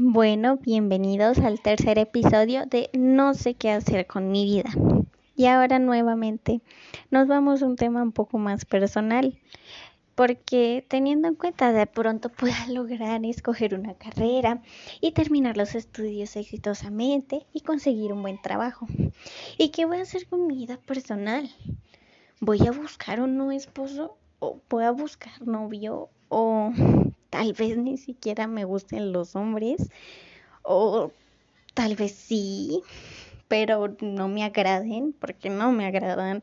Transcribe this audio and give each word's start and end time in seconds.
Bueno, 0.00 0.58
bienvenidos 0.58 1.38
al 1.40 1.60
tercer 1.60 1.98
episodio 1.98 2.66
de 2.66 2.88
No 2.92 3.34
sé 3.34 3.54
qué 3.54 3.72
hacer 3.72 4.06
con 4.06 4.30
mi 4.30 4.44
vida. 4.44 4.70
Y 5.34 5.46
ahora 5.46 5.80
nuevamente 5.80 6.60
nos 7.10 7.26
vamos 7.26 7.62
a 7.62 7.66
un 7.66 7.74
tema 7.74 8.00
un 8.04 8.12
poco 8.12 8.38
más 8.38 8.64
personal, 8.64 9.36
porque 10.14 10.86
teniendo 10.86 11.26
en 11.26 11.34
cuenta 11.34 11.72
de 11.72 11.88
pronto 11.88 12.28
pueda 12.28 12.64
lograr 12.68 13.24
escoger 13.24 13.74
una 13.74 13.94
carrera 13.94 14.62
y 15.00 15.10
terminar 15.10 15.56
los 15.56 15.74
estudios 15.74 16.36
exitosamente 16.36 17.44
y 17.52 17.62
conseguir 17.62 18.12
un 18.12 18.22
buen 18.22 18.40
trabajo. 18.40 18.86
¿Y 19.58 19.70
qué 19.70 19.84
voy 19.84 19.98
a 19.98 20.02
hacer 20.02 20.28
con 20.28 20.46
mi 20.46 20.54
vida 20.54 20.76
personal? 20.76 21.50
¿Voy 22.38 22.64
a 22.68 22.70
buscar 22.70 23.20
un 23.20 23.36
nuevo 23.36 23.50
esposo? 23.50 24.16
¿O 24.38 24.60
voy 24.70 24.84
a 24.84 24.92
buscar 24.92 25.44
novio? 25.44 26.08
¿O 26.28 26.70
tal 27.30 27.52
vez 27.52 27.76
ni 27.76 27.96
siquiera 27.96 28.46
me 28.46 28.64
gusten 28.64 29.12
los 29.12 29.36
hombres 29.36 29.90
o 30.62 31.12
tal 31.74 31.94
vez 31.94 32.12
sí, 32.12 32.82
pero 33.48 33.96
no 34.00 34.28
me 34.28 34.44
agraden 34.44 35.12
porque 35.12 35.50
no 35.50 35.72
me 35.72 35.86
agradan. 35.86 36.42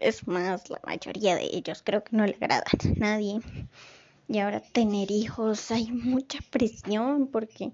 Es 0.00 0.26
más, 0.26 0.70
la 0.70 0.80
mayoría 0.84 1.36
de 1.36 1.44
ellos 1.52 1.82
creo 1.84 2.02
que 2.02 2.16
no 2.16 2.26
le 2.26 2.34
agradan 2.34 2.64
a 2.64 2.98
nadie. 2.98 3.40
Y 4.28 4.38
ahora 4.38 4.60
tener 4.60 5.10
hijos, 5.10 5.70
hay 5.70 5.90
mucha 5.90 6.38
presión 6.50 7.28
porque 7.28 7.72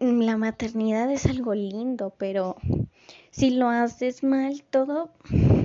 la 0.00 0.36
maternidad 0.36 1.10
es 1.10 1.26
algo 1.26 1.54
lindo, 1.54 2.14
pero 2.16 2.56
si 3.30 3.50
lo 3.50 3.68
haces 3.68 4.22
mal, 4.22 4.62
todo 4.70 5.10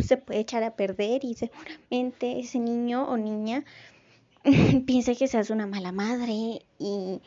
se 0.01 0.17
puede 0.17 0.41
echar 0.41 0.63
a 0.63 0.75
perder 0.75 1.23
y 1.23 1.35
seguramente 1.35 2.39
ese 2.39 2.59
niño 2.59 3.07
o 3.07 3.17
niña 3.17 3.63
piensa 4.85 5.15
que 5.15 5.27
seas 5.27 5.49
una 5.49 5.65
mala 5.67 5.91
madre 5.91 6.61
y 6.79 7.19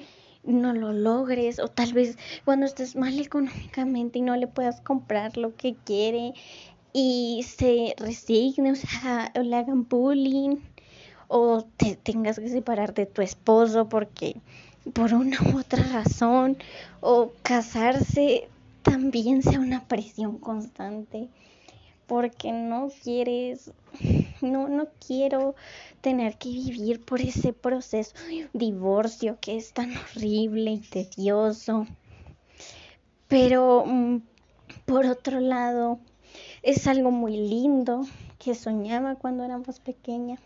no 0.45 0.73
lo 0.73 0.93
logres 0.93 1.59
o 1.59 1.69
tal 1.69 1.93
vez 1.93 2.17
cuando 2.45 2.67
estés 2.67 2.97
mal 2.97 3.19
económicamente 3.19 4.19
y 4.19 4.23
no 4.23 4.37
le 4.37 4.47
puedas 4.47 4.81
comprar 4.81 5.37
lo 5.37 5.55
que 5.57 5.75
quiere 5.85 6.33
y 6.93 7.45
se 7.47 7.95
resigne, 7.99 8.73
o 8.73 8.77
sea, 8.77 9.33
o 9.35 9.41
le 9.41 9.57
hagan 9.57 9.89
bullying 9.89 10.57
o 11.27 11.67
te 11.77 11.97
tengas 11.97 12.39
que 12.39 12.49
separar 12.49 12.95
de 12.95 13.07
tu 13.07 13.21
esposo 13.21 13.89
porque 13.89 14.37
por 14.95 15.13
una 15.13 15.39
u 15.53 15.59
otra 15.59 15.83
razón 15.83 16.57
o 17.01 17.33
casarse 17.43 18.49
también 18.83 19.43
sea 19.43 19.61
una 19.61 19.87
presión 19.87 20.39
constante 20.39 21.29
porque 22.07 22.53
no 22.53 22.89
quieres 23.03 23.71
no, 24.41 24.69
no 24.69 24.89
quiero 25.05 25.55
tener 26.01 26.39
que 26.39 26.51
vivir 26.51 27.05
por 27.05 27.21
ese 27.21 27.53
proceso 27.53 28.15
de 28.29 28.49
divorcio 28.53 29.39
que 29.41 29.57
es 29.57 29.73
tan 29.73 29.95
horrible 29.97 30.73
y 30.73 30.81
tedioso. 30.81 31.87
Pero 33.29 33.85
mm, 33.87 34.21
por 34.87 35.07
otro 35.07 35.41
lado, 35.41 35.99
es 36.63 36.87
algo 36.87 37.11
muy 37.11 37.37
lindo 37.37 38.07
que 38.39 38.55
soñaba 38.55 39.17
cuando 39.17 39.45
éramos 39.45 39.81
pequeña. 39.81 40.39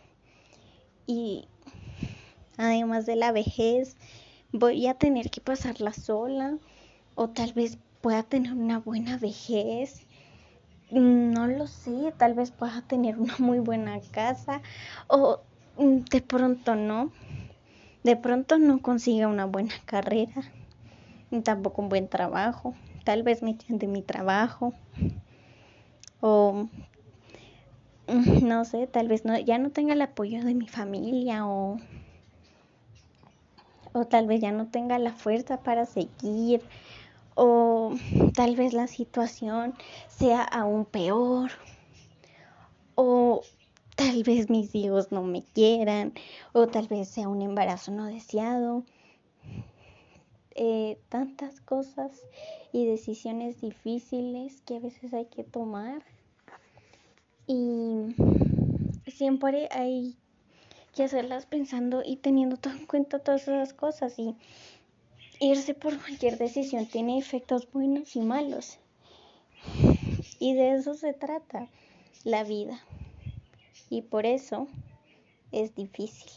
Y 1.06 1.46
además 2.56 3.06
de 3.06 3.16
la 3.16 3.32
vejez, 3.32 3.96
voy 4.52 4.86
a 4.86 4.94
tener 4.94 5.30
que 5.30 5.40
pasarla 5.40 5.92
sola 5.92 6.58
o 7.14 7.28
tal 7.28 7.52
vez 7.52 7.78
pueda 8.00 8.22
tener 8.22 8.52
una 8.52 8.78
buena 8.78 9.16
vejez 9.16 10.06
no 10.92 11.46
lo 11.46 11.66
sé, 11.66 12.12
tal 12.16 12.34
vez 12.34 12.50
pueda 12.50 12.82
tener 12.82 13.18
una 13.18 13.34
muy 13.38 13.58
buena 13.58 13.98
casa 14.12 14.60
o 15.08 15.40
mm, 15.76 15.98
de 16.10 16.20
pronto 16.20 16.74
no. 16.74 17.10
De 18.02 18.16
pronto 18.16 18.58
no 18.58 18.82
consiga 18.82 19.28
una 19.28 19.46
buena 19.46 19.74
carrera, 19.86 20.42
ni 21.30 21.40
tampoco 21.40 21.82
un 21.82 21.88
buen 21.88 22.08
trabajo. 22.08 22.74
Tal 23.04 23.22
vez 23.22 23.42
me 23.42 23.52
echen 23.52 23.78
mi 23.90 24.02
trabajo. 24.02 24.74
O 26.20 26.68
mm, 28.06 28.46
no 28.46 28.64
sé, 28.64 28.86
tal 28.86 29.08
vez 29.08 29.24
no, 29.24 29.38
ya 29.38 29.58
no 29.58 29.70
tenga 29.70 29.94
el 29.94 30.02
apoyo 30.02 30.44
de 30.44 30.54
mi 30.54 30.68
familia 30.68 31.46
o, 31.46 31.78
o 33.92 34.04
tal 34.06 34.26
vez 34.26 34.40
ya 34.40 34.52
no 34.52 34.66
tenga 34.68 34.98
la 34.98 35.12
fuerza 35.12 35.62
para 35.62 35.86
seguir 35.86 36.62
o 37.34 37.94
tal 38.34 38.56
vez 38.56 38.72
la 38.72 38.86
situación 38.86 39.74
sea 40.08 40.42
aún 40.42 40.84
peor 40.84 41.50
o 42.94 43.42
tal 43.96 44.22
vez 44.22 44.50
mis 44.50 44.74
hijos 44.74 45.12
no 45.12 45.22
me 45.22 45.42
quieran 45.42 46.12
o 46.52 46.66
tal 46.66 46.88
vez 46.88 47.08
sea 47.08 47.28
un 47.28 47.42
embarazo 47.42 47.92
no 47.92 48.06
deseado. 48.06 48.84
Eh, 50.54 50.98
tantas 51.08 51.62
cosas 51.62 52.12
y 52.72 52.84
decisiones 52.84 53.62
difíciles 53.62 54.60
que 54.66 54.76
a 54.76 54.80
veces 54.80 55.14
hay 55.14 55.24
que 55.24 55.44
tomar 55.44 56.02
y 57.46 58.14
siempre 59.10 59.68
hay 59.70 60.18
que 60.94 61.04
hacerlas 61.04 61.46
pensando 61.46 62.02
y 62.04 62.16
teniendo 62.16 62.58
todo 62.58 62.74
en 62.74 62.86
cuenta 62.86 63.18
todas 63.18 63.42
esas 63.42 63.72
cosas 63.72 64.18
y 64.18 64.36
irse 65.42 65.74
por 65.74 65.98
cualquier 65.98 66.38
decisión 66.38 66.86
tiene 66.86 67.18
efectos 67.18 67.68
buenos 67.72 68.14
y 68.14 68.20
malos. 68.20 68.78
Y 70.38 70.54
de 70.54 70.76
eso 70.76 70.94
se 70.94 71.12
trata 71.12 71.68
la 72.22 72.44
vida. 72.44 72.80
Y 73.90 74.02
por 74.02 74.24
eso 74.24 74.68
es 75.50 75.74
difícil. 75.74 76.30